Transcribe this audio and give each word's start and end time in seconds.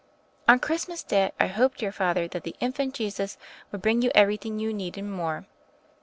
"On 0.47 0.57
Christmas 0.59 1.03
day, 1.03 1.31
I 1.39 1.45
hope, 1.45 1.77
dear 1.77 1.91
Father, 1.91 2.27
that 2.29 2.41
the 2.43 2.55
Infant 2.59 2.95
Jesus 2.95 3.37
will 3.71 3.77
bring 3.77 4.01
you 4.01 4.09
everything 4.15 4.57
you 4.57 4.73
need 4.73 4.97
and 4.97 5.11
more. 5.13 5.45